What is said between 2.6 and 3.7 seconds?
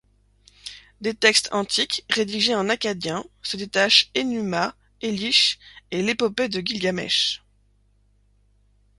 akkadien se